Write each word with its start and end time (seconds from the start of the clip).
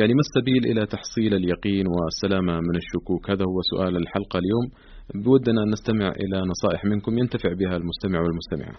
يعني 0.00 0.12
ما 0.14 0.22
السبيل 0.26 0.62
إلى 0.70 0.86
تحصيل 0.86 1.34
اليقين 1.34 1.86
والسلامة 1.94 2.54
من 2.60 2.76
الشكوك؟ 2.82 3.30
هذا 3.30 3.44
هو 3.50 3.58
سؤال 3.72 3.96
الحلقة 3.96 4.38
اليوم. 4.42 4.66
بودنا 5.24 5.60
أن 5.62 5.68
نستمع 5.74 6.08
إلى 6.22 6.38
نصائح 6.52 6.84
منكم. 6.84 7.18
ينتفع 7.18 7.50
بها 7.60 7.76
المستمع 7.76 8.18
والمستمعة. 8.24 8.76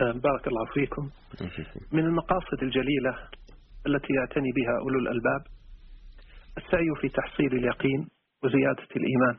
آه، 0.00 0.12
بارك 0.26 0.44
الله 0.50 0.64
فيكم. 0.74 1.04
من 1.92 2.04
المقاصد 2.04 2.58
الجليلة 2.62 3.12
التي 3.86 4.12
يعتني 4.18 4.50
بها 4.58 4.74
أولو 4.82 4.98
الألباب 4.98 5.42
السعي 6.58 6.90
في 7.00 7.08
تحصيل 7.08 7.52
اليقين 7.60 8.00
وزيادة 8.42 8.88
الإيمان 8.96 9.36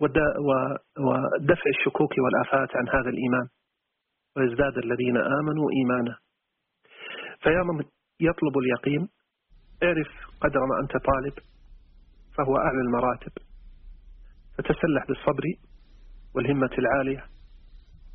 ودفع 0.00 1.68
الشكوك 1.76 2.12
والآفات 2.22 2.70
عن 2.76 2.86
هذا 2.88 3.10
الإيمان 3.14 3.46
ويزداد 4.36 4.78
الذين 4.84 5.16
آمنوا 5.16 5.66
إيمانا. 5.78 6.14
فيا 7.42 7.62
من 7.68 7.84
يطلب 8.20 8.54
اليقين 8.58 9.08
اعرف 9.82 10.08
قدر 10.40 10.60
ما 10.70 10.80
أنت 10.82 10.92
طالب 10.92 11.34
فهو 12.36 12.56
أعلى 12.56 12.80
المراتب. 12.86 13.32
فتسلح 14.58 15.06
بالصبر 15.08 15.44
والهمة 16.34 16.70
العالية 16.78 17.24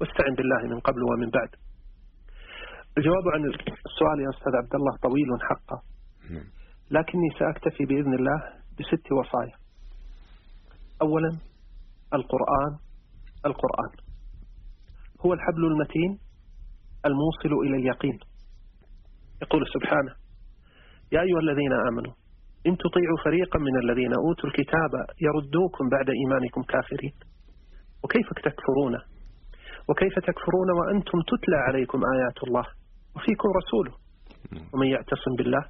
واستعن 0.01 0.35
بالله 0.35 0.75
من 0.75 0.79
قبل 0.79 1.03
ومن 1.03 1.29
بعد. 1.29 1.49
الجواب 2.97 3.27
عن 3.33 3.45
السؤال 3.85 4.19
يا 4.19 4.29
أستاذ 4.29 4.55
عبد 4.55 4.75
الله 4.75 4.97
طويل 5.01 5.27
حقا 5.49 5.81
نعم. 6.29 6.47
لكني 6.91 7.29
سأكتفي 7.39 7.85
بإذن 7.85 8.13
الله 8.13 8.39
بست 8.79 9.11
وصايا. 9.11 9.57
أولا 11.01 11.29
القرآن 12.13 12.77
القرآن. 13.45 13.91
هو 15.25 15.33
الحبل 15.33 15.65
المتين 15.65 16.19
الموصل 17.05 17.65
إلى 17.65 17.75
اليقين. 17.77 18.19
يقول 19.41 19.65
سبحانه 19.73 20.24
يا 21.11 21.21
أيها 21.21 21.39
الذين 21.39 21.73
آمنوا 21.89 22.13
إن 22.67 22.77
تطيعوا 22.77 23.19
فريقا 23.25 23.59
من 23.59 23.75
الذين 23.83 24.13
أوتوا 24.13 24.49
الكتاب 24.49 24.91
يردوكم 25.21 25.89
بعد 25.89 26.09
إيمانكم 26.09 26.61
كافرين. 26.61 27.13
وكيف 28.03 28.27
تكفرون؟ 28.33 28.95
وكيف 29.89 30.15
تكفرون 30.19 30.69
وأنتم 30.77 31.17
تتلى 31.31 31.57
عليكم 31.67 31.99
آيات 32.15 32.37
الله 32.47 32.65
وفيكم 33.15 33.49
رسوله؟ 33.59 33.93
ومن 34.73 34.87
يعتصم 34.87 35.33
بالله 35.37 35.63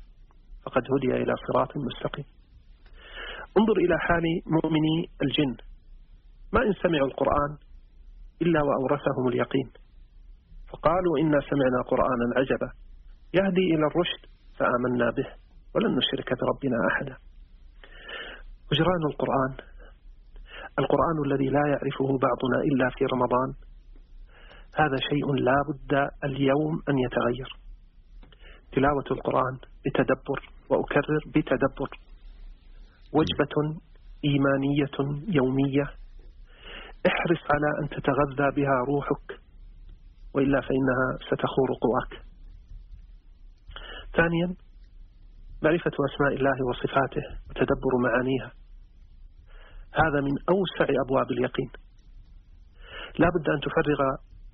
فقد 0.66 0.84
هدي 0.94 1.24
إلى 1.24 1.34
صراط 1.48 1.78
مستقيم. 1.78 2.26
انظر 3.58 3.78
إلى 3.86 3.96
حال 4.00 4.24
مؤمني 4.46 4.96
الجن. 5.24 5.56
ما 6.54 6.62
إن 6.68 6.74
سمعوا 6.74 7.08
القرآن 7.08 7.52
إلا 8.42 8.60
وأورثهم 8.64 9.28
اليقين. 9.28 9.70
فقالوا 10.72 11.20
إنا 11.22 11.40
سمعنا 11.40 11.80
قرآنا 11.92 12.26
عجبا. 12.38 12.70
يهدي 13.34 13.66
إلى 13.76 13.86
الرشد 13.88 14.35
فآمنا 14.60 15.10
به 15.12 15.28
ولن 15.76 15.98
نشرك 15.98 16.30
بربنا 16.40 16.78
أحدا. 16.92 17.16
وجران 18.72 19.04
القرآن. 19.12 19.54
القرآن 20.80 21.18
الذي 21.26 21.50
لا 21.50 21.64
يعرفه 21.68 22.08
بعضنا 22.28 22.58
إلا 22.70 22.90
في 22.90 23.06
رمضان. 23.06 23.54
هذا 24.76 24.98
شيء 25.10 25.34
لا 25.34 25.58
بد 25.70 26.10
اليوم 26.24 26.82
أن 26.90 26.98
يتغير. 26.98 27.50
تلاوة 28.72 29.06
القرآن 29.12 29.58
بتدبر 29.86 30.40
وأكرر 30.70 31.24
بتدبر. 31.36 31.90
وجبة 33.14 33.56
إيمانية 34.26 34.98
يومية. 35.28 35.88
احرص 37.08 37.44
على 37.54 37.70
أن 37.82 37.90
تتغذى 37.90 38.56
بها 38.56 38.78
روحك. 38.88 39.40
وإلا 40.36 40.62
فإنها 40.62 41.18
ستخور 41.28 41.70
قواك. 41.82 42.26
ثانيا 44.16 44.56
معرفة 45.64 45.92
أسماء 46.10 46.34
الله 46.34 46.58
وصفاته 46.70 47.24
وتدبر 47.50 47.94
معانيها. 48.04 48.52
هذا 49.94 50.22
من 50.22 50.32
أوسع 50.50 50.94
أبواب 51.06 51.32
اليقين. 51.32 51.70
لا 53.20 53.28
بد 53.36 53.50
أن 53.50 53.60
تفرغ 53.60 54.00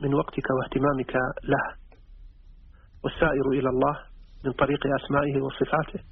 من 0.01 0.13
وقتك 0.13 0.47
واهتمامك 0.49 1.15
له. 1.43 1.75
والسائر 3.03 3.49
إلى 3.49 3.69
الله 3.69 3.99
من 4.45 4.51
طريق 4.51 4.79
أسمائه 5.01 5.41
وصفاته 5.41 6.03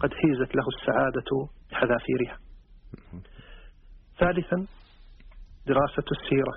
قد 0.00 0.10
حيزت 0.14 0.56
له 0.56 0.64
السعادة 0.78 1.30
بحذافيرها. 1.70 2.38
ثالثا 4.18 4.66
دراسة 5.66 6.08
السيرة 6.12 6.54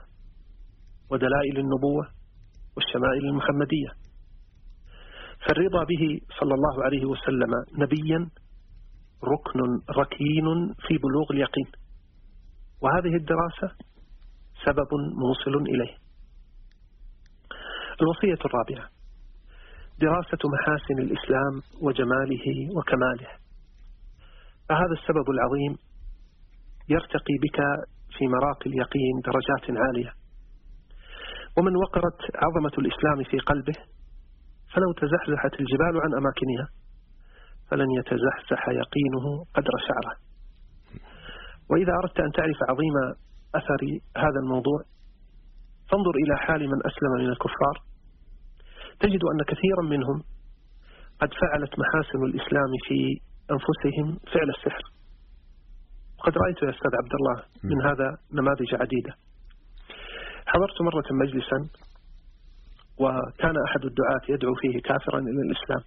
ودلائل 1.11 1.57
النبوة 1.57 2.07
والشمائل 2.75 3.25
المحمدية. 3.25 4.04
فالرضا 5.45 5.83
به 5.83 6.19
صلى 6.39 6.53
الله 6.53 6.83
عليه 6.83 7.05
وسلم 7.05 7.51
نبيا 7.77 8.29
ركن 9.23 9.59
ركين 9.89 10.73
في 10.87 10.97
بلوغ 10.97 11.31
اليقين. 11.31 11.67
وهذه 12.81 13.15
الدراسة 13.15 13.75
سبب 14.65 14.89
موصل 15.23 15.55
إليه. 15.61 15.95
الوصية 18.01 18.45
الرابعة 18.45 18.89
دراسة 19.99 20.41
محاسن 20.45 20.99
الإسلام 20.99 21.61
وجماله 21.81 22.45
وكماله. 22.77 23.27
فهذا 24.69 24.93
السبب 24.99 25.29
العظيم 25.29 25.77
يرتقي 26.89 27.35
بك 27.43 27.59
في 28.17 28.27
مراقي 28.27 28.69
اليقين 28.69 29.15
درجات 29.25 29.79
عالية. 29.81 30.13
ومن 31.57 31.75
وقرت 31.75 32.19
عظمة 32.35 32.71
الإسلام 32.77 33.23
في 33.23 33.37
قلبه 33.39 33.94
فلو 34.75 34.91
تزحزحت 34.91 35.53
الجبال 35.59 36.01
عن 36.03 36.11
أماكنها 36.13 36.67
فلن 37.69 37.91
يتزحزح 37.99 38.69
يقينه 38.69 39.25
قدر 39.55 39.73
شعره. 39.87 40.15
وإذا 41.71 41.93
أردت 42.03 42.19
أن 42.19 42.31
تعرف 42.31 42.57
عظيم 42.69 42.95
أثر 43.55 43.81
هذا 44.17 44.39
الموضوع 44.43 44.79
فانظر 45.89 46.15
إلى 46.23 46.37
حال 46.37 46.61
من 46.67 46.79
أسلم 46.85 47.11
من 47.19 47.29
الكفار. 47.29 47.75
تجد 48.99 49.19
أن 49.33 49.39
كثيرا 49.47 49.83
منهم 49.83 50.23
قد 51.21 51.29
فعلت 51.41 51.73
محاسن 51.79 52.23
الإسلام 52.23 52.71
في 52.87 53.19
أنفسهم 53.51 54.19
فعل 54.33 54.49
السحر. 54.49 54.83
وقد 56.19 56.33
رأيت 56.37 56.63
يا 56.63 56.69
أستاذ 56.69 56.91
عبد 57.01 57.13
الله 57.19 57.43
من 57.63 57.85
هذا 57.89 58.17
نماذج 58.33 58.75
عديدة. 58.81 59.13
حضرت 60.45 60.81
مرة 60.81 61.07
مجلسا 61.23 61.84
وكان 62.97 63.55
أحد 63.67 63.85
الدعاة 63.85 64.21
يدعو 64.29 64.53
فيه 64.61 64.81
كافرا 64.81 65.19
إلى 65.19 65.41
الإسلام. 65.47 65.83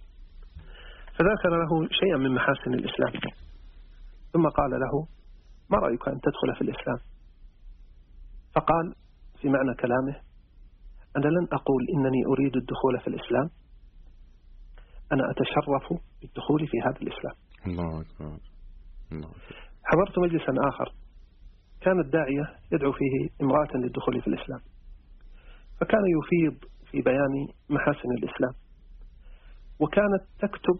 فذكر 1.15 1.49
له 1.49 1.87
شيئا 1.91 2.17
من 2.17 2.35
محاسن 2.35 2.73
الإسلام. 2.73 3.13
ثم 4.33 4.47
قال 4.49 4.71
له 4.71 5.07
ما 5.69 5.77
رأيك 5.77 6.07
أن 6.07 6.19
تدخل 6.21 6.55
في 6.55 6.61
الإسلام؟ 6.61 6.97
فقال 8.55 8.95
في 9.41 9.49
معنى 9.49 9.75
كلامه 9.75 10.15
أنا 11.17 11.25
لن 11.25 11.47
أقول 11.53 11.87
إنني 11.95 12.25
أريد 12.25 12.55
الدخول 12.55 12.99
في 12.99 13.07
الإسلام. 13.07 13.49
أنا 15.11 15.23
أتشرف 15.31 15.99
بالدخول 16.21 16.67
في 16.67 16.77
هذا 16.85 16.97
الإسلام. 17.01 17.35
الله 17.67 18.01
أكبر. 18.01 18.37
الله 19.11 19.29
حضرت 19.83 20.19
مجلسا 20.19 20.53
آخر. 20.69 20.93
كان 21.81 21.99
الداعية 21.99 22.55
يدعو 22.71 22.91
فيه 22.91 23.29
امرأة 23.41 23.77
للدخول 23.77 24.21
في 24.21 24.27
الإسلام. 24.27 24.59
فكان 25.81 26.01
يفيض 26.17 26.69
في 26.91 27.01
بيان 27.01 27.47
محاسن 27.69 28.11
الإسلام. 28.17 28.53
وكانت 29.79 30.23
تكتب 30.39 30.79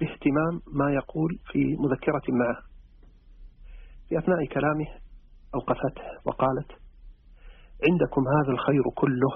باهتمام 0.00 0.60
ما 0.72 0.92
يقول 0.92 1.38
في 1.52 1.76
مذكرة 1.78 2.22
معه. 2.28 2.58
في 4.08 4.18
أثناء 4.18 4.46
كلامه 4.46 4.86
أوقفته 5.54 6.02
وقالت 6.24 6.70
عندكم 7.88 8.22
هذا 8.36 8.52
الخير 8.52 8.82
كله 8.94 9.32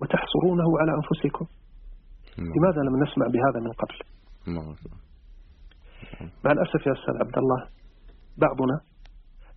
وتحصرونه 0.00 0.68
على 0.80 0.92
أنفسكم. 1.00 1.46
لماذا 2.38 2.80
لم 2.82 3.02
نسمع 3.02 3.26
بهذا 3.26 3.60
من 3.60 3.72
قبل؟ 3.72 3.98
مع 6.44 6.52
الأسف 6.52 6.86
يا 6.86 6.92
أستاذ 6.92 7.14
عبد 7.20 7.38
الله 7.38 7.68
بعضنا 8.38 8.80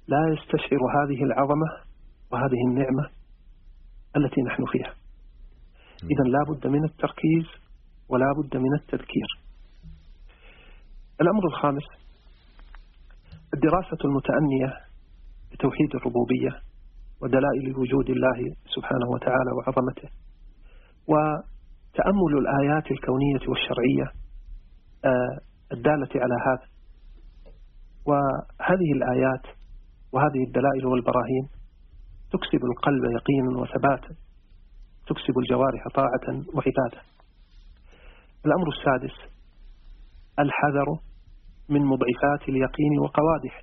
لا 0.07 0.33
يستشعر 0.33 0.79
هذه 0.97 1.23
العظمة 1.23 1.67
وهذه 2.31 2.61
النعمة 2.67 3.09
التي 4.17 4.41
نحن 4.41 4.65
فيها. 4.65 4.93
إذا 6.03 6.23
لا 6.23 6.43
بد 6.49 6.67
من 6.67 6.83
التركيز 6.83 7.45
ولا 8.09 8.33
بد 8.37 8.57
من 8.57 8.73
التذكير. 8.73 9.29
الأمر 11.21 11.45
الخامس 11.47 11.83
الدراسة 13.53 13.97
المتأنية 14.05 14.73
لتوحيد 15.53 15.95
الربوبية 15.95 16.61
ودلائل 17.21 17.77
وجود 17.77 18.09
الله 18.09 18.39
سبحانه 18.75 19.07
وتعالى 19.13 19.51
وعظمته 19.57 20.09
وتأمل 21.07 22.33
الآيات 22.37 22.91
الكونية 22.91 23.49
والشرعية 23.49 24.07
آه، 25.05 25.37
الدالة 25.71 26.09
على 26.15 26.35
هذا. 26.47 26.67
وهذه 28.05 28.91
الآيات 28.95 29.45
وهذه 30.13 30.43
الدلائل 30.47 30.85
والبراهين 30.85 31.47
تكسب 32.31 32.65
القلب 32.65 33.03
يقينا 33.03 33.59
وثباتا. 33.59 34.26
تكسب 35.07 35.37
الجوارح 35.37 35.87
طاعة 35.93 36.27
وعبادة. 36.53 37.01
الأمر 38.45 38.67
السادس 38.67 39.15
الحذر 40.39 40.99
من 41.69 41.85
مضعفات 41.85 42.49
اليقين 42.49 42.99
وقوادحه 42.99 43.61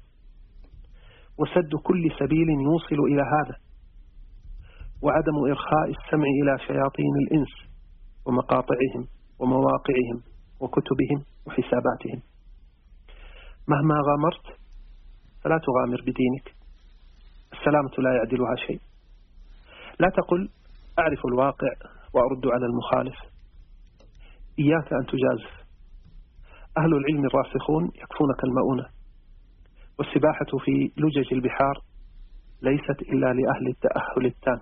وسد 1.39 1.75
كل 1.83 2.11
سبيل 2.19 2.49
يوصل 2.49 3.01
إلى 3.13 3.23
هذا. 3.23 3.57
وعدم 5.03 5.37
إرخاء 5.51 5.91
السمع 5.91 6.29
إلى 6.43 6.59
شياطين 6.59 7.15
الإنس 7.23 7.53
ومقاطعهم 8.27 9.09
ومواقعهم 9.39 10.23
وكتبهم 10.61 11.25
وحساباتهم. 11.47 12.23
مهما 13.69 13.95
غامرت 14.09 14.61
فلا 15.43 15.59
تغامر 15.67 16.01
بدينك. 16.01 16.55
السلامة 17.53 17.91
لا 17.99 18.17
يعدلها 18.17 18.55
شيء. 18.67 18.81
لا 20.01 20.09
تقل 20.09 20.49
أعرف 20.99 21.21
الواقع 21.27 21.73
وأرد 22.15 22.47
على 22.47 22.67
المخالف. 22.67 23.19
إياك 24.59 24.93
أن 24.93 25.07
تجازف. 25.07 25.65
أهل 26.79 26.93
العلم 26.95 27.27
الراسخون 27.27 27.85
يكفونك 27.85 28.45
المؤونة. 28.45 28.87
والسباحة 29.99 30.51
في 30.65 30.93
لجج 30.97 31.33
البحار 31.33 31.75
ليست 32.63 33.03
إلا 33.03 33.27
لأهل 33.27 33.69
التأهل 33.69 34.27
التام. 34.27 34.61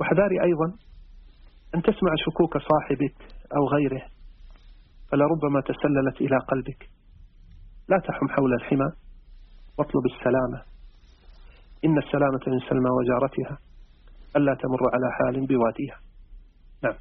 وحذاري 0.00 0.42
أيضا 0.42 0.66
أن 1.74 1.82
تسمع 1.82 2.12
شكوك 2.16 2.58
صاحبك 2.58 3.16
أو 3.56 3.68
غيره 3.68 4.02
فلربما 5.10 5.60
تسللت 5.60 6.20
إلى 6.20 6.38
قلبك. 6.38 6.90
لا 7.88 7.98
تحم 7.98 8.28
حول 8.28 8.52
الحمى 8.54 8.90
واطلب 9.78 10.06
السلامة. 10.06 10.62
إن 11.84 11.98
السلامة 11.98 12.40
من 12.46 12.58
سلمى 12.68 12.90
وجارتها. 12.90 13.58
ألا 14.36 14.54
تمر 14.62 14.82
على 14.94 15.08
حال 15.16 15.46
بواديها. 15.46 15.98
نعم. 16.84 16.96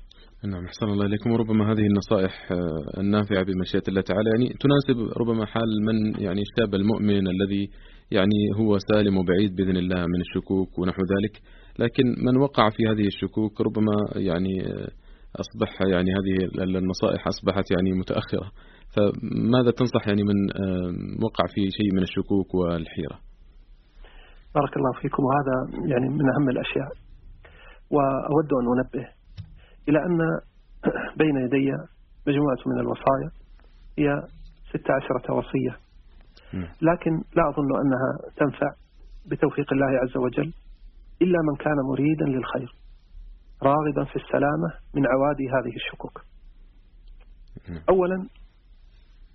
نعم 0.51 0.65
أحسن 0.65 0.85
الله 0.85 1.05
إليكم. 1.05 1.31
وربما 1.31 1.71
هذه 1.71 1.85
النصائح 1.91 2.51
آه، 2.51 2.99
النافعة 2.99 3.43
بمشيئة 3.43 3.83
الله 3.87 4.01
تعالى. 4.01 4.29
يعني 4.33 4.55
تناسب 4.63 5.17
ربما 5.21 5.45
حال 5.45 5.69
من 5.87 6.23
يعني 6.25 6.41
الشاب 6.41 6.75
المؤمن 6.75 7.27
الذي 7.27 7.69
يعني 8.11 8.39
هو 8.59 8.77
سالم 8.77 9.17
وبعيد 9.17 9.55
بإذن 9.55 9.77
الله 9.77 10.01
من 10.13 10.21
الشكوك 10.21 10.79
ونحو 10.79 11.01
ذلك. 11.13 11.41
لكن 11.79 12.03
من 12.25 12.37
وقع 12.37 12.69
في 12.69 12.83
هذه 12.87 13.07
الشكوك 13.07 13.61
ربما 13.61 13.95
يعني 14.15 14.61
آه، 14.61 14.89
أصبح 15.43 15.81
يعني 15.81 16.09
هذه 16.17 16.35
النصائح 16.77 17.27
أصبحت 17.27 17.71
يعني 17.71 17.91
متأخرة. 17.99 18.51
فماذا 18.95 19.71
تنصح 19.71 20.07
يعني 20.07 20.23
من 20.23 20.37
آه، 20.51 20.93
وقع 21.25 21.45
في 21.53 21.61
شيء 21.77 21.89
من 21.95 22.03
الشكوك 22.03 22.55
والحيرة؟ 22.55 23.17
بارك 24.55 24.77
الله 24.77 24.91
فيكم. 25.01 25.23
وهذا 25.23 25.55
يعني 25.91 26.09
من 26.09 26.25
أهم 26.35 26.49
الأشياء. 26.49 27.02
وأود 27.91 28.53
أن 28.53 28.67
أنبه 28.77 29.09
إلى 29.89 29.99
أن 30.05 30.17
بين 31.21 31.37
يدي 31.37 31.71
مجموعة 32.27 32.57
من 32.65 32.79
الوصايا 32.79 33.31
هي 33.97 34.21
ست 34.69 34.91
عشرة 34.91 35.33
وصية. 35.33 35.77
لكن 36.81 37.11
لا 37.35 37.49
أظن 37.49 37.79
أنها 37.81 38.31
تنفع 38.37 38.73
بتوفيق 39.25 39.73
الله 39.73 39.99
عز 40.03 40.17
وجل 40.17 40.53
إلا 41.21 41.39
من 41.49 41.55
كان 41.55 41.75
مريدا 41.91 42.25
للخير 42.25 42.75
راغبا 43.63 44.03
في 44.03 44.15
السلامة 44.15 44.69
من 44.95 45.07
عوادي 45.07 45.49
هذه 45.49 45.75
الشكوك. 45.75 46.21
أولا 47.89 48.15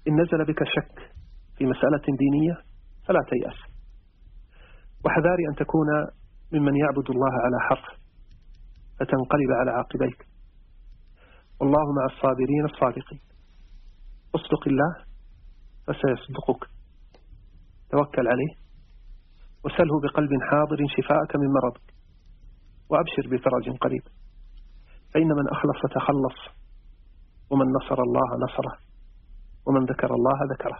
إن 0.09 0.21
نزل 0.21 0.45
بك 0.45 0.65
شك 0.65 1.13
في 1.59 1.65
مسألة 1.67 2.17
دينية 2.19 2.59
فلا 3.07 3.21
تيأس. 3.31 3.57
وحذاري 5.05 5.49
أن 5.51 5.55
تكون 5.55 5.87
ممن 6.53 6.77
يعبد 6.77 7.11
الله 7.11 7.33
على 7.33 7.61
حرف 7.61 7.98
فتنقلب 8.99 9.51
على 9.61 9.71
عاقبيك 9.71 10.27
والله 11.61 11.93
مع 11.93 12.05
الصابرين 12.15 12.65
الصادقين. 12.65 13.21
اصدق 14.35 14.69
الله 14.69 14.93
فسيصدقك. 15.87 16.71
توكل 17.91 18.29
عليه 18.29 18.53
وسله 19.65 20.01
بقلب 20.03 20.31
حاضر 20.51 20.79
شفاءك 20.97 21.37
من 21.37 21.49
مرضك. 21.57 21.95
وأبشر 22.91 23.25
بفرج 23.31 23.79
قريب. 23.81 24.03
فإن 25.15 25.29
من 25.29 25.49
أخلص 25.49 25.81
تخلص 25.95 26.39
ومن 27.51 27.67
نصر 27.67 28.03
الله 28.03 28.29
نصره 28.45 28.79
ومن 29.67 29.85
ذكر 29.85 30.15
الله 30.15 30.39
ذكره. 30.55 30.79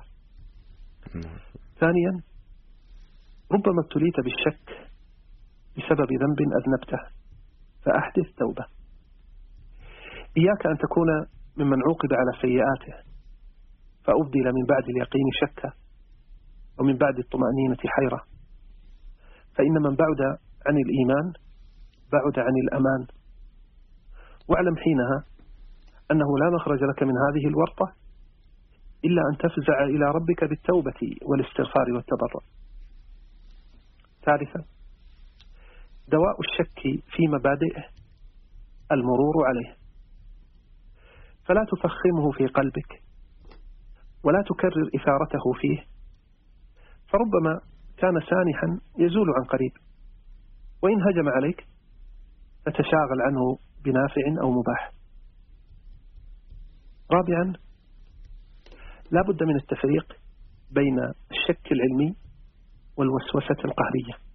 ثانيا 1.81 2.23
ربما 3.53 3.83
ابتليت 3.85 4.21
بالشك 4.25 4.91
بسبب 5.77 6.09
ذنب 6.23 6.41
أذنبته. 6.61 7.18
فأحدث 7.85 8.35
توبة. 8.39 8.65
إياك 10.37 10.67
أن 10.67 10.79
تكون 10.79 11.09
ممن 11.57 11.79
عوقب 11.87 12.13
على 12.13 12.33
سيئاته 12.41 13.09
فأبدل 14.05 14.47
من 14.55 14.65
بعد 14.69 14.85
اليقين 14.89 15.29
شكا 15.41 15.73
ومن 16.81 16.97
بعد 16.97 17.19
الطمأنينة 17.19 17.83
حيرة. 17.97 18.21
فإن 19.57 19.73
من 19.73 19.97
بعد 19.97 20.21
عن 20.67 20.77
الإيمان 20.77 21.33
بعد 22.13 22.39
عن 22.39 22.55
الأمان. 22.65 23.07
واعلم 24.49 24.77
حينها 24.77 25.25
أنه 26.11 26.39
لا 26.39 26.51
مخرج 26.57 26.83
لك 26.83 27.03
من 27.03 27.15
هذه 27.29 27.49
الورطة 27.49 27.93
إلا 29.05 29.23
أن 29.33 29.37
تفزع 29.37 29.85
إلى 29.85 30.05
ربك 30.05 30.45
بالتوبة 30.45 31.01
والإستغفار 31.23 31.93
والتضرع. 31.95 32.43
ثالثا 34.25 34.78
دواء 36.09 36.41
الشك 36.41 36.81
في 37.17 37.29
مبادئه 37.29 37.85
المرور 38.93 39.47
عليه. 39.47 39.77
فلا 41.47 41.65
تفخمه 41.73 42.33
في 42.33 42.47
قلبك 42.47 43.03
ولا 44.25 44.43
تكرر 44.47 44.89
إثارته 44.97 45.53
فيه. 45.61 45.85
فربما 47.09 47.61
كان 47.97 48.21
سانحا 48.21 48.81
يزول 48.99 49.27
عن 49.39 49.45
قريب 49.45 49.73
وإن 50.83 51.03
هجم 51.03 51.29
عليك 51.29 51.67
فتشاغل 52.67 53.21
عنه 53.27 53.59
بنافع 53.85 54.43
أو 54.43 54.51
مباح. 54.51 54.91
رابعا 57.13 57.53
لا 59.11 59.23
بد 59.29 59.43
من 59.43 59.57
التفريق 59.57 60.13
بين 60.71 60.99
الشك 61.31 61.73
العلمي 61.73 62.17
والوسوسة 62.97 63.65
القهرية. 63.65 64.28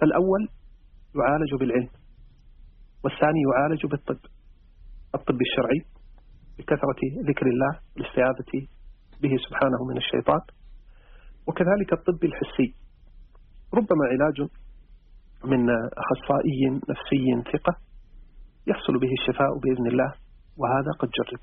فالأول 0.00 0.48
يعالج 1.14 1.54
بالعلم 1.60 1.90
والثاني 3.04 3.40
يعالج 3.50 3.86
بالطب. 3.86 4.20
الطب 5.14 5.38
الشرعي 5.40 5.80
بكثرة 6.58 7.00
ذكر 7.28 7.46
الله 7.46 7.80
والاستعاذة 7.96 8.68
به 9.22 9.36
سبحانه 9.48 9.84
من 9.90 9.96
الشيطان. 9.96 10.40
وكذلك 11.46 11.92
الطب 11.92 12.24
الحسي. 12.24 12.74
ربما 13.74 14.04
علاج 14.12 14.48
من 15.44 15.70
أخصائي 16.04 16.60
نفسي 16.90 17.52
ثقة 17.52 17.76
يحصل 18.66 18.98
به 18.98 19.12
الشفاء 19.20 19.58
بإذن 19.58 19.86
الله 19.86 20.14
وهذا 20.56 20.90
قد 20.98 21.08
جرب. 21.18 21.42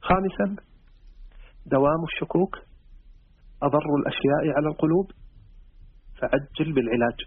خامسا 0.00 0.56
دوام 1.66 2.04
الشكوك 2.04 2.56
أضر 3.62 3.94
الأشياء 4.00 4.56
على 4.56 4.68
القلوب. 4.68 5.10
فعجل 6.18 6.72
بالعلاج. 6.72 7.18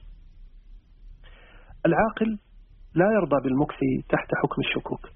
العاقل 1.86 2.40
لا 2.96 3.06
يرضى 3.16 3.44
بالمكث 3.44 3.80
تحت 4.10 4.30
حكم 4.44 4.62
الشكوك 4.62 5.10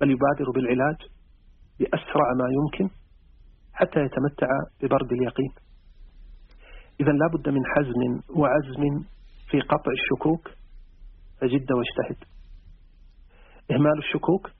بل 0.00 0.10
يبادر 0.10 0.50
بالعلاج 0.54 0.96
بأسرع 1.78 2.32
ما 2.38 2.48
يمكن 2.58 2.94
حتى 3.72 4.00
يتمتع 4.00 4.48
ببرد 4.82 5.12
اليقين. 5.12 5.52
إذا 7.00 7.12
لا 7.12 7.26
بد 7.34 7.48
من 7.48 7.60
حزم 7.66 8.20
وعزم 8.40 9.04
في 9.50 9.60
قطع 9.60 9.92
الشكوك 9.92 10.48
فجد 11.40 11.72
واجتهد. 11.72 12.24
إهمال 13.70 13.98
الشكوك 13.98 14.50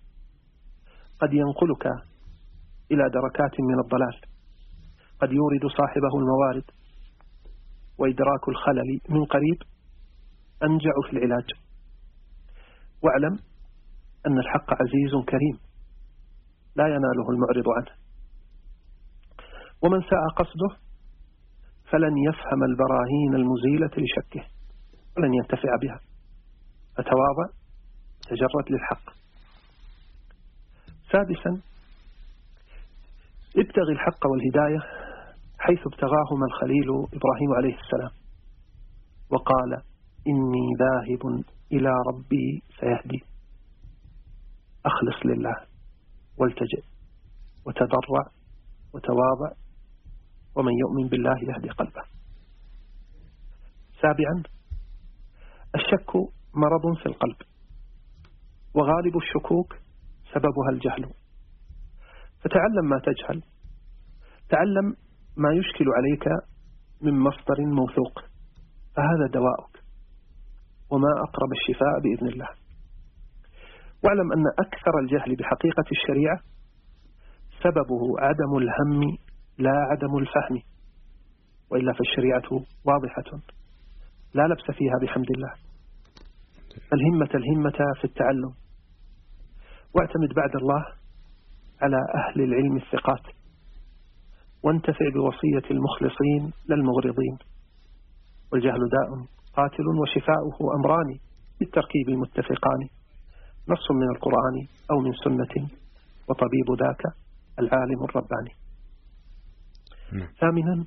قد 1.21 1.33
ينقلك 1.33 1.87
إلى 2.93 3.11
دركات 3.11 3.61
من 3.61 3.79
الضلال 3.85 4.21
قد 5.21 5.33
يورد 5.33 5.67
صاحبه 5.79 6.19
الموارد. 6.19 6.65
وإدراك 7.99 8.49
الخلل 8.49 9.01
من 9.09 9.25
قريب 9.25 9.59
أنجع 10.63 10.93
في 11.07 11.17
العلاج. 11.17 11.51
واعلم 13.03 13.39
أن 14.27 14.39
الحق 14.39 14.71
عزيز 14.73 15.25
كريم 15.29 15.59
لا 16.77 16.87
يناله 16.87 17.31
المعرض 17.31 17.69
عنه. 17.77 17.97
ومن 19.83 20.01
ساء 20.01 20.29
قصده 20.37 20.77
فلن 21.91 22.15
يفهم 22.29 22.65
البراهين 22.65 23.35
المزيلة 23.35 23.91
لشكه 24.05 24.49
ولن 25.17 25.35
ينتفع 25.35 25.77
بها. 25.83 26.01
فتواضع 26.97 27.47
تجرد 28.29 28.71
للحق. 28.71 29.15
سادسا 31.13 31.63
ابتغي 33.57 33.93
الحق 33.93 34.27
والهداية 34.27 35.04
حيث 35.67 35.79
ابتغاهما 35.87 36.47
الخليل 36.47 36.89
إبراهيم 36.91 37.51
عليه 37.57 37.77
السلام. 37.83 38.11
وقال 39.31 39.73
إني 40.27 40.67
ذاهب 40.79 41.45
إلى 41.73 41.91
ربي 42.09 42.63
سيهدي. 42.81 43.21
أخلص 44.87 45.27
لله 45.27 45.57
والتجئ 46.39 46.83
وتضرع 47.67 48.25
وتواضع 48.95 49.51
ومن 50.57 50.73
يؤمن 50.73 51.09
بالله 51.09 51.37
يهدي 51.39 51.69
قلبه. 51.69 52.03
سابعا 54.03 54.43
الشك 55.75 56.17
مرض 56.55 56.99
في 57.03 57.07
القلب 57.07 57.37
وغالب 58.75 59.17
الشكوك 59.17 59.75
سببها 60.35 60.71
الجهل. 60.73 61.15
فتعلم 62.41 62.89
ما 62.91 62.99
تجهل 62.99 63.43
تعلم 64.49 65.04
ما 65.37 65.51
يشكل 65.53 65.85
عليك 65.97 66.25
من 67.01 67.19
مصدر 67.19 67.61
موثوق 67.61 68.21
فهذا 68.97 69.27
دواؤك 69.33 69.83
وما 70.91 71.09
أقرب 71.09 71.53
الشفاء 71.53 72.01
بإذن 72.03 72.29
الله. 72.29 72.49
واعلم 74.05 74.33
أن 74.33 74.45
أكثر 74.67 74.99
الجهل 75.03 75.37
بحقيقة 75.37 75.85
الشريعة 75.93 76.41
سببه 77.63 78.21
عدم 78.21 78.57
الهم 78.57 79.19
لا 79.59 79.77
عدم 79.91 80.19
الفهم 80.19 80.63
وإلا 81.71 81.93
فالشريعة 81.93 82.67
واضحة. 82.85 83.41
لا 84.35 84.43
لبس 84.43 84.77
فيها 84.79 84.99
بحمد 85.03 85.31
الله. 85.31 85.53
الهمة 86.93 87.31
الهمة 87.35 87.95
في 87.99 88.05
التعلم. 88.05 88.55
واعتمد 89.95 90.35
بعد 90.37 90.57
الله 90.57 90.85
على 91.83 91.97
أهل 92.15 92.43
العلم 92.43 92.77
الثقات. 92.77 93.44
وانتفع 94.65 95.07
بوصية 95.15 95.71
المخلصين 95.71 96.53
للمغرضين. 96.69 97.39
والجهل 98.53 98.79
داء 98.79 99.27
قاتل 99.57 99.87
وشفاؤه 100.03 100.75
أمران 100.77 101.19
بالتركيب 101.61 102.09
المتفقان. 102.09 102.89
نص 103.69 103.91
من 103.91 104.17
القرآن 104.17 104.67
أو 104.91 105.01
من 105.01 105.13
سنة 105.25 105.69
وطبيب 106.29 106.69
ذاك 106.81 107.03
العالم 107.59 108.05
الرباني. 108.05 108.55
نعم. 110.13 110.29
ثامنا 110.41 110.85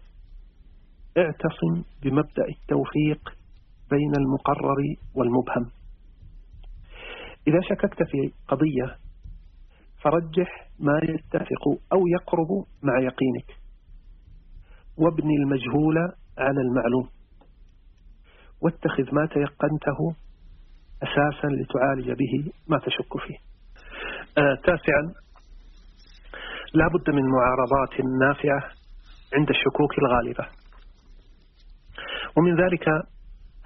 اعتصم 1.18 1.84
بمبدأ 2.04 2.46
التوفيق 2.50 3.30
بين 3.90 4.14
المقرر 4.18 4.78
والمبهم. 5.16 5.72
إذا 7.48 7.62
شككت 7.62 8.04
في 8.04 8.34
قضية 8.48 8.98
فرجح 10.02 10.70
ما 10.80 11.00
يتفق 11.04 11.68
أو 11.94 12.08
يقرب 12.08 12.66
مع 12.84 13.00
يقينك. 13.00 13.67
وابن 14.98 15.30
المجهول 15.30 15.98
على 16.38 16.62
المعلوم. 16.62 17.10
واتخذ 18.62 19.16
ما 19.16 19.26
تيقنته 19.26 20.16
أساسا 21.04 21.48
لتعالج 21.48 22.12
به 22.12 22.52
ما 22.68 22.78
تشك 22.78 23.18
فيه. 23.28 23.38
آه 24.38 24.56
تاسعا 24.56 25.14
لا 26.74 26.88
بد 26.88 27.10
من 27.10 27.24
معارضات 27.30 28.02
نافعة 28.20 28.72
عند 29.34 29.50
الشكوك 29.50 30.00
الغالبة. 30.00 30.46
ومن 32.38 32.64
ذلك 32.64 32.88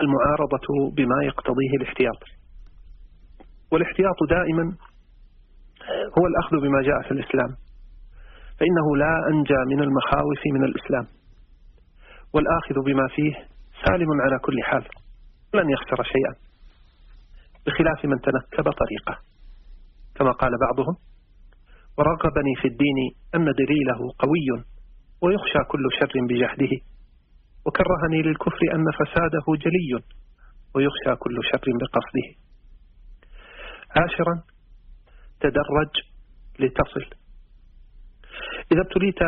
المعارضة 0.01 0.95
بما 0.95 1.23
يقتضيه 1.23 1.71
الاحتياط. 1.81 2.23
والاحتياط 3.71 4.15
دائما 4.29 4.63
هو 6.17 6.27
الأخذ 6.27 6.57
بما 6.61 6.81
جاء 6.81 7.01
في 7.01 7.11
الإسلام. 7.11 7.55
فإنه 8.59 8.97
لا 8.97 9.27
أنجى 9.31 9.75
من 9.75 9.83
المخاوف 9.83 10.41
من 10.53 10.63
الإسلام. 10.63 11.20
والآخذ 12.33 12.75
بما 12.85 13.07
فيه 13.07 13.33
سالم 13.85 14.21
على 14.21 14.39
كل 14.39 14.63
حال. 14.63 14.85
لن 15.53 15.69
يخسر 15.69 16.03
شيئا. 16.03 16.35
بخلاف 17.65 18.05
من 18.05 18.19
تنكب 18.21 18.63
طريقه. 18.63 19.19
كما 20.15 20.31
قال 20.31 20.51
بعضهم 20.61 20.95
ورغبني 21.97 22.55
في 22.61 22.67
الدين 22.67 22.97
أن 23.35 23.45
دليله 23.45 23.99
قوي 24.19 24.63
ويخشى 25.21 25.59
كل 25.71 25.83
شر 25.99 26.13
بجحده 26.29 26.73
وكرهني 27.65 28.21
للكفر 28.21 28.59
أن 28.75 28.85
فساده 28.99 29.45
جلي 29.63 30.03
ويخشى 30.75 31.15
كل 31.19 31.39
شر 31.51 31.65
بقصده. 31.81 32.27
عاشرا 33.95 34.43
تدرج 35.39 35.93
لتصل. 36.59 37.05
إذا 38.71 38.81
ابتليت 38.81 39.19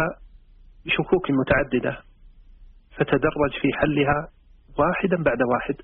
بشكوك 0.85 1.31
متعددة 1.31 2.12
فتدرج 2.97 3.51
في 3.61 3.73
حلها 3.79 4.27
واحدا 4.79 5.23
بعد 5.23 5.41
واحد. 5.53 5.75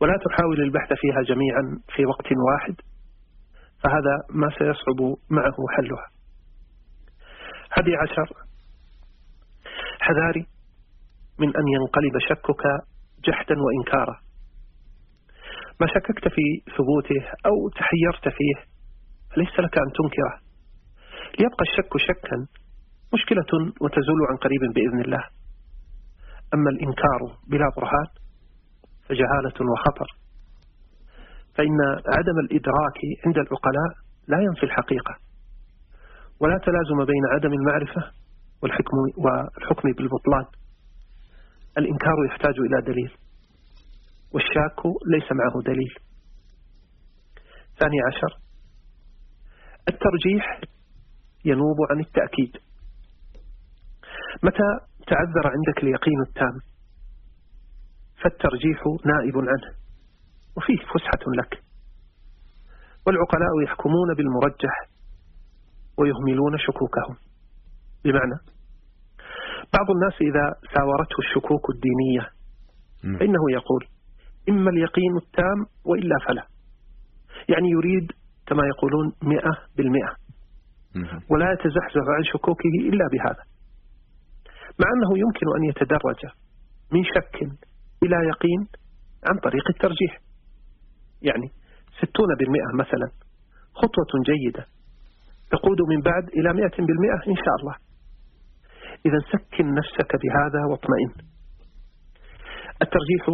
ولا 0.00 0.14
تحاول 0.26 0.60
البحث 0.60 0.92
فيها 0.92 1.22
جميعا 1.22 1.62
في 1.94 2.06
وقت 2.06 2.26
واحد 2.48 2.74
فهذا 3.82 4.14
ما 4.30 4.48
سيصعب 4.50 5.00
معه 5.30 5.56
حلها. 5.76 6.06
هذه 7.78 7.92
عشر. 8.02 8.28
حذاري 10.00 10.46
من 11.38 11.48
أن 11.56 11.68
ينقلب 11.68 12.18
شكك 12.28 12.62
جحدا 13.28 13.54
وإنكارا. 13.64 14.16
ما 15.80 15.86
شككت 15.86 16.28
في 16.28 16.72
ثبوته 16.76 17.22
أو 17.46 17.68
تحيرت 17.68 18.36
فيه 18.36 18.56
فليس 19.34 19.60
لك 19.60 19.78
أن 19.78 19.92
تنكره. 19.98 20.34
ليبقى 21.38 21.64
الشك 21.68 21.96
شكا 21.96 22.46
مشكلة 23.14 23.72
وتزول 23.80 24.20
عن 24.30 24.36
قريب 24.36 24.60
بإذن 24.74 25.00
الله. 25.00 25.37
أما 26.54 26.70
الإنكار 26.70 27.20
بلا 27.48 27.66
برهان 27.76 28.08
فجهالة 29.08 29.72
وخطر. 29.72 30.08
فإن 31.54 31.78
عدم 32.16 32.38
الإدراك 32.44 32.98
عند 33.26 33.36
العقلاء 33.38 33.90
لا 34.28 34.38
ينفي 34.40 34.62
الحقيقة 34.62 35.14
ولا 36.40 36.58
تلازم 36.58 37.04
بين 37.04 37.24
عدم 37.34 37.52
المعرفة 37.52 38.12
والحكم, 38.62 38.96
والحكم 39.16 39.92
بالبطلان. 39.92 40.44
الإنكار 41.78 42.14
يحتاج 42.26 42.54
إلى 42.58 42.82
دليل 42.92 43.12
والشاك 44.34 44.86
ليس 45.12 45.32
معه 45.32 45.62
دليل. 45.62 45.94
ثاني 47.78 47.96
عشر 48.06 48.38
الترجيح 49.88 50.60
ينوب 51.44 51.76
عن 51.90 52.00
التأكيد. 52.00 52.56
متى 54.42 54.87
تعذر 55.10 55.44
عندك 55.54 55.82
اليقين 55.82 56.20
التام. 56.28 56.58
فالترجيح 58.22 58.80
نائب 59.04 59.36
عنه 59.36 59.74
وفيه 60.56 60.76
فسحة 60.76 61.24
لك. 61.38 61.62
والعقلاء 63.06 63.62
يحكمون 63.64 64.14
بالمرجح 64.16 64.74
ويهملون 65.98 66.58
شكوكهم. 66.58 67.16
بمعنى 68.04 68.38
بعض 69.74 69.90
الناس 69.90 70.12
إذا 70.20 70.54
ساورته 70.74 71.18
الشكوك 71.18 71.70
الدينية 71.74 72.30
فإنه 73.18 73.50
يقول 73.50 73.84
إما 74.48 74.70
اليقين 74.70 75.16
التام 75.16 75.66
وإلا 75.84 76.16
فلا. 76.28 76.46
يعني 77.48 77.70
يريد 77.70 78.12
كما 78.46 78.62
يقولون 78.66 79.12
مئة 79.22 79.50
بالمئة. 79.76 80.16
ولا 81.30 81.52
يتزحزح 81.52 82.04
عن 82.16 82.24
شكوكه 82.24 82.74
إلا 82.88 83.04
بهذا. 83.12 83.42
مع 84.80 84.88
أنه 84.94 85.10
يمكن 85.18 85.46
أن 85.56 85.64
يتدرج 85.70 86.20
من 86.92 87.04
شك 87.04 87.36
إلى 88.02 88.16
يقين 88.28 88.60
عن 89.28 89.38
طريق 89.38 89.68
الترجيح. 89.68 90.20
يعني 91.22 91.48
ستون 91.98 92.28
بالمئة 92.38 92.70
مثلا. 92.74 93.08
خطوة 93.74 94.12
جيدة. 94.26 94.66
تقود 95.50 95.80
من 95.88 96.00
بعد 96.00 96.28
إلى 96.28 96.52
مئة 96.52 96.76
بالمئة 96.86 97.20
إن 97.28 97.36
شاء 97.44 97.54
الله. 97.60 97.74
إذا 99.06 99.18
سكن 99.32 99.74
نفسك 99.74 100.12
بهذا 100.22 100.60
واطمئن. 100.70 101.10
الترجيح 102.82 103.28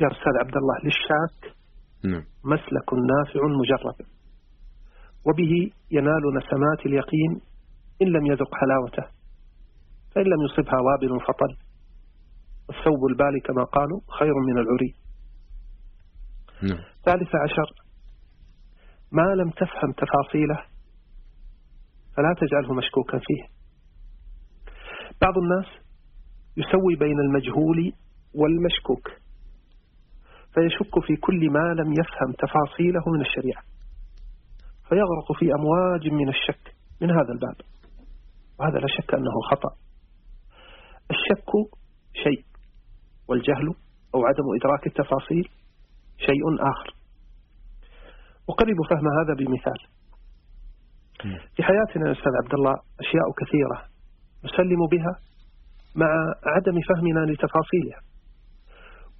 يا 0.00 0.06
أستاذ 0.06 0.34
عبد 0.44 0.56
الله 0.56 0.76
للشاك 0.84 1.56
نعم. 2.04 2.24
مسلك 2.44 2.88
نافع 2.94 3.40
مجرب. 3.60 3.98
وبه 5.26 5.70
ينال 5.90 6.22
نسمات 6.36 6.86
اليقين 6.86 7.40
إن 8.02 8.06
لم 8.06 8.26
يذق 8.26 8.54
حلاوته. 8.54 9.17
فإن 10.18 10.26
لم 10.26 10.42
يصبها 10.44 10.80
وابل 10.80 11.20
فطل. 11.20 11.56
الثوب 12.70 13.06
البالي 13.10 13.40
كما 13.40 13.64
قالوا 13.64 14.00
خير 14.18 14.34
من 14.34 14.58
العري. 14.58 14.94
نعم. 16.62 16.84
ثالث 17.04 17.34
عشر. 17.34 17.68
ما 19.12 19.34
لم 19.34 19.50
تفهم 19.50 19.92
تفاصيله 19.92 20.62
فلا 22.16 22.34
تجعله 22.40 22.74
مشكوكا 22.74 23.18
فيه. 23.18 23.42
بعض 25.22 25.38
الناس 25.38 25.66
يسوي 26.56 26.96
بين 26.96 27.20
المجهول 27.20 27.92
والمشكوك 28.34 29.08
فيشك 30.54 31.06
في 31.06 31.16
كل 31.16 31.50
ما 31.50 31.74
لم 31.82 31.92
يفهم 31.92 32.32
تفاصيله 32.38 33.02
من 33.06 33.20
الشريعة 33.20 33.62
فيغرق 34.88 35.32
في 35.38 35.54
أمواج 35.54 36.12
من 36.12 36.28
الشك 36.28 36.74
من 37.00 37.10
هذا 37.10 37.32
الباب 37.32 37.56
وهذا 38.60 38.78
لا 38.78 38.86
شك 38.86 39.14
أنه 39.14 39.40
خطأ. 39.50 39.87
الشك 41.30 41.78
شيء 42.14 42.44
والجهل 43.28 43.74
أو 44.14 44.26
عدم 44.26 44.44
إدراك 44.60 44.86
التفاصيل 44.86 45.48
شيء 46.18 46.70
آخر. 46.70 46.94
أقرب 48.48 48.76
فهم 48.90 49.08
هذا 49.20 49.34
بمثال. 49.34 49.80
في 51.56 51.62
حياتنا 51.62 52.06
يا 52.06 52.12
أستاذ 52.12 52.32
عبد 52.44 52.54
الله 52.54 52.74
أشياء 53.00 53.32
كثيرة 53.40 53.84
نسلم 54.44 54.86
بها 54.86 55.18
مع 55.96 56.10
عدم 56.46 56.80
فهمنا 56.88 57.32
لتفاصيلها 57.32 58.00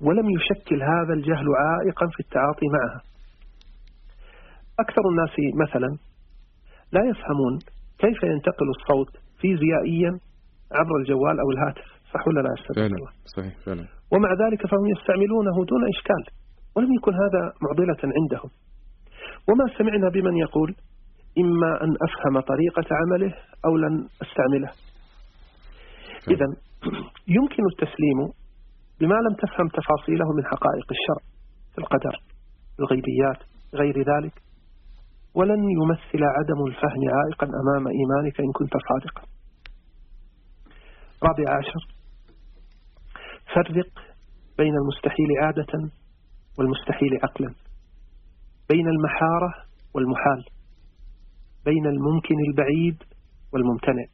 ولم 0.00 0.30
يشكل 0.30 0.82
هذا 0.82 1.14
الجهل 1.14 1.46
عائقا 1.56 2.06
في 2.06 2.20
التعاطي 2.20 2.66
معها. 2.68 3.02
أكثر 4.78 5.02
الناس 5.10 5.30
مثلا 5.54 5.98
لا 6.92 7.00
يفهمون 7.10 7.58
كيف 7.98 8.22
ينتقل 8.22 8.66
الصوت 8.76 9.16
فيزيائيا 9.40 10.20
عبر 10.72 10.96
الجوال 11.00 11.40
أو 11.40 11.50
الهاتف. 11.50 11.97
صح 12.12 12.28
ولا 12.28 12.40
لا 12.40 12.50
أستاذ 12.58 12.74
فعلا 12.74 12.96
صحيح 13.36 13.54
فعلا. 13.66 13.84
ومع 14.12 14.30
ذلك 14.42 14.60
فهم 14.66 14.86
يستعملونه 14.94 15.56
دون 15.70 15.82
إشكال 15.94 16.22
ولم 16.76 16.90
يكن 16.94 17.12
هذا 17.14 17.42
معضلة 17.64 18.12
عندهم. 18.18 18.50
وما 19.48 19.66
سمعنا 19.78 20.08
بمن 20.08 20.36
يقول 20.36 20.74
إما 21.38 21.70
أن 21.84 21.90
أفهم 22.06 22.40
طريقة 22.40 22.88
عمله 23.00 23.34
أو 23.66 23.76
لن 23.76 23.94
أستعمله. 24.22 24.70
إذا 26.28 26.46
يمكن 27.28 27.62
التسليم 27.72 28.18
بما 29.00 29.14
لم 29.14 29.34
تفهم 29.42 29.68
تفاصيله 29.68 30.32
من 30.36 30.44
حقائق 30.44 30.86
الشرع 30.96 31.22
في 31.72 31.78
القدر 31.78 32.14
الغيبيات 32.80 33.40
غير 33.74 33.98
ذلك 33.98 34.32
ولن 35.34 35.60
يمثل 35.78 36.22
عدم 36.36 36.66
الفهم 36.66 37.02
عائقا 37.16 37.46
أمام 37.46 37.84
إيمانك 37.88 38.40
إن 38.40 38.52
كنت 38.52 38.72
صادقا. 38.88 39.22
رابع 41.22 41.56
عشر. 41.58 41.97
فرق 43.54 43.90
بين 44.58 44.74
المستحيل 44.74 45.28
عادة 45.42 45.90
والمستحيل 46.58 47.18
عقلا 47.22 47.54
بين 48.68 48.88
المحارة 48.88 49.54
والمحال 49.94 50.44
بين 51.64 51.86
الممكن 51.86 52.34
البعيد 52.48 53.02
والممتنع. 53.52 54.04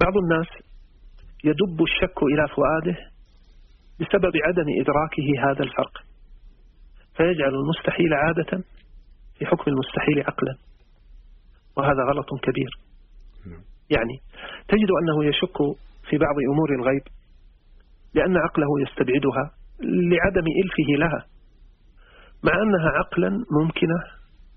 بعض 0.00 0.16
الناس 0.16 0.46
يدب 1.44 1.82
الشك 1.82 2.22
إلى 2.22 2.48
فؤاده 2.48 2.98
بسبب 4.00 4.32
عدم 4.46 4.66
إدراكه 4.80 5.50
هذا 5.50 5.62
الفرق 5.62 5.98
فيجعل 7.16 7.54
المستحيل 7.54 8.14
عادة 8.14 8.64
في 9.38 9.46
حكم 9.46 9.70
المستحيل 9.70 10.20
عقلا 10.20 10.56
وهذا 11.76 12.02
غلط 12.10 12.28
كبير. 12.42 12.70
يعني 13.90 14.20
تجد 14.68 14.88
أنه 15.02 15.24
يشك 15.24 15.56
في 16.10 16.18
بعض 16.18 16.34
أمور 16.52 16.74
الغيب 16.74 17.02
لأن 18.14 18.36
عقله 18.36 18.68
يستبعدها 18.82 19.50
لعدم 20.10 20.46
إلفه 20.62 20.90
لها 20.98 21.26
مع 22.44 22.52
أنها 22.62 22.88
عقلا 22.98 23.30
ممكنة 23.60 23.98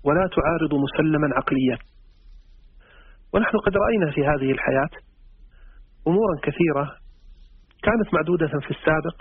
ولا 0.04 0.28
تعارض 0.36 0.74
مسلما 0.74 1.28
عقليا. 1.36 1.78
ونحن 3.34 3.56
قد 3.66 3.76
رأينا 3.76 4.10
في 4.10 4.20
هذه 4.20 4.52
الحياة 4.52 4.90
أمورا 6.06 6.36
كثيرة 6.42 6.84
كانت 7.82 8.14
معدودة 8.14 8.46
في 8.46 8.70
السابق 8.70 9.16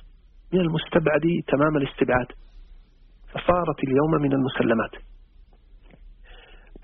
من 0.54 0.60
المستبعد 0.60 1.26
تمام 1.48 1.78
الاستبعاد 1.78 2.28
فصارت 3.32 3.80
اليوم 3.84 4.12
من 4.22 4.34
المسلمات. 4.34 4.94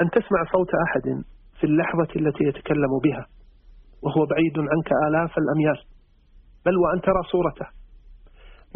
أن 0.02 0.10
تسمع 0.10 0.40
صوت 0.52 0.72
أحد 0.88 1.24
في 1.60 1.64
اللحظة 1.64 2.12
التي 2.16 2.44
يتكلم 2.44 3.00
بها 3.04 3.26
وهو 4.04 4.26
بعيد 4.26 4.60
عنك 4.60 4.90
آلاف 5.08 5.38
الأميال. 5.38 5.93
بل 6.66 6.78
وأن 6.78 7.02
ترى 7.02 7.22
صورته 7.32 7.68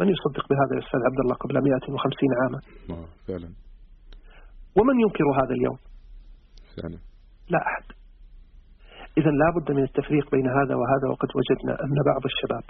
من 0.00 0.08
يصدق 0.08 0.44
بهذا 0.50 0.72
يا 0.74 0.86
أستاذ 0.86 1.00
عبد 1.10 1.20
الله 1.20 1.34
قبل 1.34 1.54
150 1.54 2.28
عاما؟ 2.42 2.60
آه، 2.90 3.08
فعلا. 3.28 3.48
ومن 4.78 5.00
ينكر 5.04 5.24
هذا 5.40 5.54
اليوم؟ 5.58 5.78
فعلا. 6.76 6.98
لا 7.48 7.58
أحد. 7.58 7.84
إذا 9.18 9.30
لا 9.30 9.48
بد 9.56 9.72
من 9.72 9.82
التفريق 9.82 10.30
بين 10.30 10.46
هذا 10.46 10.74
وهذا 10.80 11.06
وقد 11.10 11.28
وجدنا 11.38 11.84
أن 11.84 11.94
بعض 12.06 12.22
الشباب 12.24 12.64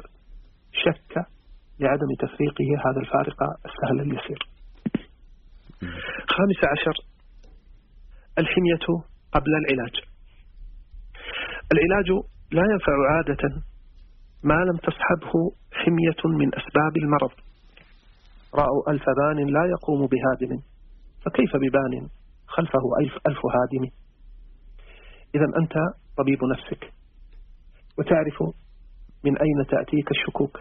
شك 0.73 1.27
لعدم 1.81 2.07
تفريقه 2.19 2.69
هذا 2.87 3.01
الفارق 3.01 3.43
السهل 3.69 4.01
اليسير 4.01 4.39
خامس 6.35 6.61
عشر 6.73 6.97
الحمية 8.39 8.87
قبل 9.33 9.51
العلاج. 9.55 9.95
العلاج 11.73 12.09
لا 12.53 12.63
ينفع 12.73 12.93
عادة 13.11 13.63
ما 14.43 14.55
لم 14.55 14.77
تصحبه 14.77 15.33
حمية 15.73 16.37
من 16.39 16.55
أسباب 16.55 16.97
المرض. 16.97 17.31
رأوا 18.55 18.91
ألف 18.91 19.05
بان 19.19 19.47
لا 19.47 19.65
يقوم 19.67 20.07
بهادم. 20.07 20.63
فكيف 21.25 21.57
ببان 21.57 22.09
خلفه 22.47 22.83
ألف, 23.01 23.13
ألف 23.27 23.39
هادم؟ 23.39 23.91
إذا 25.35 25.45
أنت 25.63 25.75
طبيب 26.17 26.39
نفسك 26.45 26.93
وتعرف 27.99 28.43
من 29.25 29.39
أين 29.39 29.67
تأتيك 29.71 30.11
الشكوك. 30.11 30.61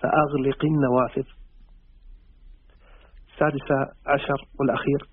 فأغلق 0.00 0.64
النوافذ. 0.64 1.28
السادس 3.32 3.70
عشر 4.06 4.48
والأخير. 4.60 5.08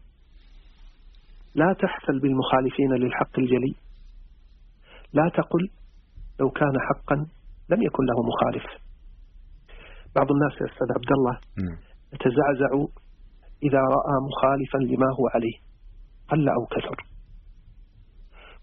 لا 1.55 1.73
تحفل 1.73 2.19
بالمخالفين 2.19 2.93
للحق 2.93 3.39
الجلي. 3.39 3.75
لا 5.13 5.29
تقل 5.29 5.69
لو 6.39 6.49
كان 6.49 6.73
حقا. 6.89 7.27
لم 7.69 7.81
يكن 7.81 8.03
له 8.05 8.17
مخالف. 8.31 8.65
بعض 10.15 10.31
الناس 10.31 10.53
يا 10.61 10.65
أستاذ 10.65 10.87
عبد 10.97 11.11
الله. 11.17 11.39
يتزعزع 12.13 12.71
إذا 13.63 13.79
رأى 13.97 14.15
مخالفا 14.29 14.77
لما 14.77 15.07
هو 15.19 15.27
عليه. 15.35 15.57
قل 16.27 16.49
أو 16.49 16.65
كثر. 16.65 16.97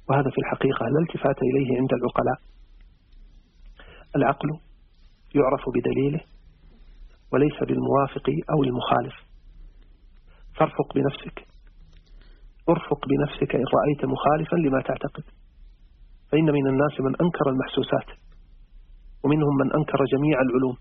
وهذا 0.08 0.30
في 0.30 0.38
الحقيقة 0.38 0.86
لا 0.86 1.00
التفات 1.08 1.36
إليه 1.42 1.78
عند 1.80 1.92
العقلاء. 1.92 2.38
العقل 4.16 4.48
يعرف 5.34 5.62
بدليله 5.74 6.20
وليس 7.32 7.58
بالموافق 7.68 8.26
أو 8.52 8.62
المخالف. 8.62 9.14
فارفق 10.56 10.94
بنفسك. 10.94 11.46
ارفق 12.68 13.00
بنفسك 13.08 13.54
إن 13.54 13.64
رأيت 13.78 14.04
مخالفا 14.04 14.56
لما 14.56 14.82
تعتقد. 14.82 15.24
فإن 16.32 16.44
من 16.44 16.66
الناس 16.66 17.00
من 17.00 17.16
أنكر 17.20 17.48
المحسوسات. 17.48 18.21
ومنهم 19.24 19.54
من 19.60 19.72
أنكر 19.78 20.00
جميع 20.12 20.40
العلوم. 20.40 20.76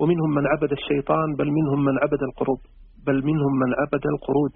ومنهم 0.00 0.30
من 0.34 0.46
عبد 0.46 0.72
الشيطان 0.72 1.28
بل 1.38 1.48
منهم 1.58 1.84
من 1.84 1.98
عبد 2.02 2.22
القروب 2.22 2.60
بل 3.06 3.24
منهم 3.24 3.52
من 3.62 3.70
عبد 3.80 4.04
القرود. 4.12 4.54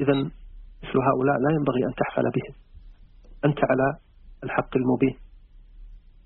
إذا 0.00 0.14
مثل 0.82 0.96
هؤلاء 1.08 1.36
لا 1.44 1.50
ينبغي 1.56 1.82
أن 1.88 1.94
تحفل 1.94 2.22
بهم. 2.36 2.54
أنت 3.44 3.58
على 3.70 3.86
الحق 4.44 4.76
المبين. 4.76 5.16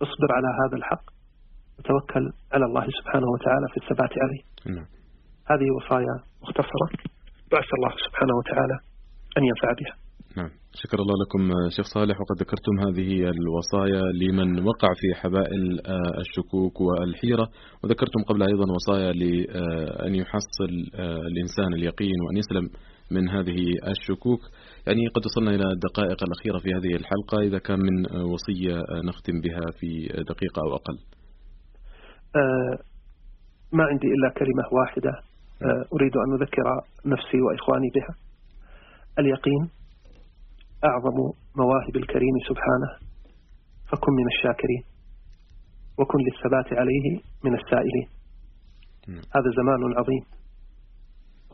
اصبر 0.02 0.28
على 0.32 0.48
هذا 0.60 0.76
الحق. 0.76 1.04
وتوكل 1.78 2.32
على 2.52 2.64
الله 2.64 2.86
سبحانه 3.00 3.26
وتعالى 3.34 3.66
في 3.72 3.76
الثبات 3.76 4.10
عليه. 4.22 4.42
نعم. 4.76 4.86
هذه 5.50 5.66
وصايا 5.76 6.14
مختصرة. 6.42 6.88
بعث 7.52 7.68
الله 7.78 7.92
سبحانه 8.06 8.34
وتعالى 8.38 8.78
أن 9.38 9.44
ينفع 9.44 9.68
بها. 9.80 10.05
شكر 10.82 10.98
الله 10.98 11.14
لكم 11.22 11.68
شيخ 11.76 11.86
صالح 11.86 12.20
وقد 12.20 12.36
ذكرتم 12.40 12.74
هذه 12.86 13.30
الوصايا 13.30 14.02
لمن 14.22 14.64
وقع 14.68 14.88
في 15.00 15.20
حبائل 15.20 15.80
آه، 15.86 16.20
الشكوك 16.20 16.80
والحيرة 16.80 17.48
وذكرتم 17.84 18.22
قبل 18.28 18.42
أيضا 18.42 18.72
وصايا 18.72 19.12
لأن 19.12 20.14
يحصل 20.14 20.70
آه، 20.94 21.20
الإنسان 21.30 21.72
اليقين 21.72 22.14
وأن 22.26 22.36
يسلم 22.36 22.70
من 23.10 23.28
هذه 23.28 23.58
الشكوك. 23.88 24.40
يعني 24.86 25.08
قد 25.08 25.24
وصلنا 25.24 25.50
إلى 25.50 25.64
الدقائق 25.72 26.18
الأخيرة 26.22 26.58
في 26.58 26.68
هذه 26.68 26.96
الحلقة 26.96 27.38
إذا 27.42 27.58
كان 27.58 27.78
من 27.78 28.20
وصية 28.32 28.76
نختم 29.04 29.40
بها 29.40 29.66
في 29.80 30.06
دقيقة 30.28 30.62
أو 30.62 30.74
أقل. 30.74 30.98
آه، 32.36 32.78
ما 33.72 33.84
عندي 33.84 34.06
إلا 34.06 34.28
كلمة 34.38 34.64
واحدة 34.72 35.10
آه، 35.62 35.84
أريد 35.94 36.16
أن 36.16 36.32
أذكر 36.34 36.64
نفسي 37.06 37.40
وإخواني 37.40 37.88
بها. 37.94 38.14
اليقين 39.18 39.70
أعظم 40.90 41.16
مواهب 41.56 41.96
الكريم 41.96 42.36
سبحانه 42.48 42.90
فكن 43.90 44.12
من 44.12 44.26
الشاكرين 44.26 44.82
وكن 45.98 46.18
للثبات 46.26 46.68
عليه 46.80 47.06
من 47.44 47.54
السائلين. 47.60 48.08
هذا 49.36 49.50
زمان 49.58 49.80
عظيم. 49.98 50.24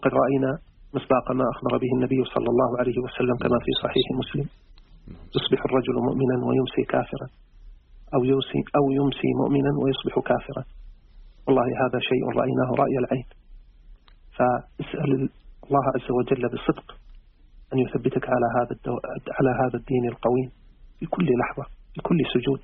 قد 0.03 0.13
رأينا 0.23 0.51
مصداق 0.95 1.27
ما 1.33 1.45
أخبر 1.55 1.73
به 1.83 1.91
النبي 1.97 2.25
صلى 2.35 2.49
الله 2.53 2.71
عليه 2.81 2.99
وسلم 3.05 3.37
كما 3.45 3.59
في 3.65 3.73
صحيح 3.83 4.07
مسلم. 4.23 4.47
يصبح 5.37 5.61
الرجل 5.69 5.97
مؤمنا 6.09 6.37
ويمسي 6.47 6.83
كافرا 6.93 7.29
أو 8.15 8.25
يمسي, 8.25 8.61
أو 8.79 8.85
يمسي 8.99 9.29
مؤمنا 9.41 9.71
ويصبح 9.83 10.15
كافرا. 10.31 10.65
والله 11.47 11.67
هذا 11.85 11.99
شيء 12.11 12.23
رأيناه 12.41 12.71
رأي 12.83 12.97
العين. 13.03 13.29
فاسأل 14.37 15.11
الله 15.67 15.85
عز 15.95 16.09
وجل 16.19 16.49
بصدق 16.55 17.02
أن 17.73 17.79
يثبتك 17.79 18.25
على 18.35 18.47
هذا 18.59 18.73
الدو... 18.77 18.95
على 19.39 19.51
هذا 19.63 19.77
الدين 19.81 20.05
القويم 20.13 20.51
في 20.99 21.07
كل 21.07 21.27
لحظة 21.41 21.65
في 21.95 22.01
كل 22.09 22.19
سجود. 22.35 22.63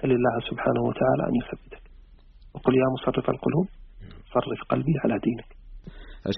سل 0.00 0.12
الله 0.18 0.34
سبحانه 0.50 0.82
وتعالى 0.88 1.22
أن 1.28 1.34
يثبتك. 1.40 1.82
وقل 2.54 2.74
يا 2.74 2.88
مصرف 2.94 3.30
القلوب 3.30 3.66
صرف 4.34 4.60
قلبي 4.68 4.94
على 5.04 5.18
دينك. 5.26 5.50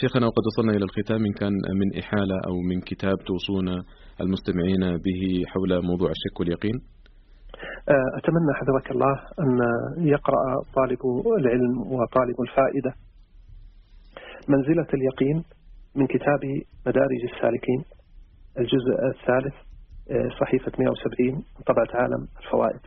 شيخنا 0.01 0.27
وقد 0.27 0.45
وصلنا 0.47 0.73
إلى 0.77 0.85
الختام. 0.85 1.21
إن 1.29 1.33
كان 1.33 1.55
من 1.81 1.89
إحالة 2.03 2.37
أو 2.49 2.55
من 2.71 2.81
كتاب 2.81 3.17
توصون 3.31 3.69
المستمعين 4.21 4.83
به 5.05 5.23
حول 5.47 5.71
موضوع 5.91 6.11
الشك 6.17 6.41
واليقين. 6.41 6.77
آه، 7.89 8.09
أتمنى 8.19 8.53
حفظك 8.61 8.91
الله 8.95 9.15
أن 9.43 9.53
يقرأ 10.15 10.43
طالب 10.77 11.03
العلم 11.41 11.75
وطالب 11.95 12.39
الفائدة. 12.47 12.93
منزلة 14.49 14.89
اليقين 14.95 15.45
من 15.97 16.07
كتاب 16.07 16.41
مدارج 16.87 17.21
السالكين 17.33 17.81
الجزء 18.59 18.93
الثالث 19.15 19.55
آه، 20.11 20.29
صحيفة 20.41 20.73
170 20.79 21.45
طبعة 21.67 21.91
عالم 22.03 22.23
الفوائد. 22.43 22.81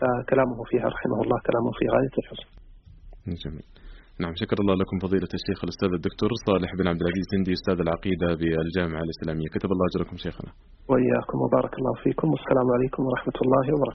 فكلامه 0.00 0.58
فيها 0.70 0.86
رحمه 0.96 1.18
الله 1.24 1.38
كلامه 1.48 1.70
في 1.78 1.84
غاية 1.94 2.14
الحسن 2.22 2.48
جميل. 3.44 3.66
نعم 4.22 4.34
شكر 4.42 4.56
الله 4.62 4.74
لكم 4.82 4.96
فضيلة 5.06 5.30
الشيخ 5.38 5.58
الأستاذ 5.64 5.90
الدكتور 5.98 6.30
صالح 6.48 6.70
بن 6.78 6.86
عبد 6.90 7.00
العزيز 7.04 7.28
هندي 7.36 7.52
أستاذ 7.58 7.78
العقيدة 7.86 8.28
بالجامعة 8.40 9.02
الإسلامية. 9.06 9.48
كتب 9.56 9.70
الله 9.72 9.86
أجركم 9.90 10.16
شيخنا. 10.26 10.50
وإياكم 10.90 11.38
وبارك 11.44 11.72
الله 11.78 11.94
فيكم. 12.04 12.26
والسلام 12.34 12.68
عليكم 12.76 13.02
ورحمة 13.08 13.38
الله 13.44 13.64
وبركاته. 13.74 13.86